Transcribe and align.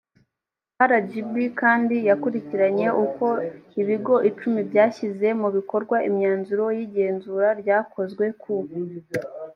rgb 0.89 1.35
kandi 1.61 1.95
yakurikiranye 2.09 2.87
uko 3.05 3.25
ibigo 3.81 4.15
icumi 4.29 4.59
byashyize 4.69 5.27
mu 5.41 5.49
bikorwa 5.55 5.97
imyanzuro 6.09 6.65
y 6.77 6.79
igenzura 6.85 7.47
ryakozwe 7.61 8.25
ku 8.41 8.53